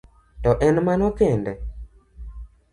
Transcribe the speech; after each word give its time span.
To 0.45 0.51
en 0.67 0.75
mano 0.87 1.07
kende? 1.19 1.53